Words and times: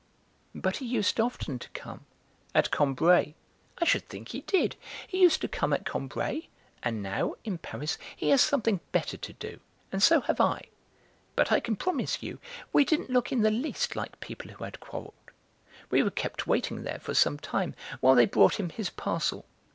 "But 0.55 0.77
he 0.77 0.87
used 0.87 1.19
often 1.19 1.59
to 1.59 1.69
come, 1.75 2.05
at 2.55 2.71
Combray." 2.71 3.35
"I 3.77 3.85
should 3.85 4.09
think 4.09 4.29
he 4.29 4.39
did! 4.41 4.75
He 5.07 5.21
used 5.21 5.41
to 5.41 5.47
come 5.47 5.73
at 5.73 5.85
Combray, 5.85 6.47
and 6.81 7.03
now, 7.03 7.35
in 7.43 7.59
Paris, 7.59 7.99
he 8.17 8.29
has 8.29 8.41
something 8.41 8.79
better 8.91 9.15
to 9.17 9.33
do, 9.33 9.59
and 9.91 10.01
so 10.01 10.21
have 10.21 10.41
I. 10.41 10.69
But 11.35 11.51
I 11.51 11.59
can 11.59 11.75
promise 11.75 12.23
you, 12.23 12.39
we 12.73 12.83
didn't 12.83 13.11
look 13.11 13.31
in 13.31 13.41
the 13.43 13.51
least 13.51 13.95
like 13.95 14.19
people 14.21 14.49
who 14.49 14.63
had 14.63 14.79
quarrelled. 14.79 15.13
We 15.91 16.01
were 16.01 16.09
kept 16.09 16.47
waiting 16.47 16.81
there 16.81 16.97
for 16.97 17.13
some 17.13 17.37
time, 17.37 17.75
while 17.99 18.15
they 18.15 18.25
brought 18.25 18.59
him 18.59 18.69
his 18.69 18.89
parcel. 18.89 19.45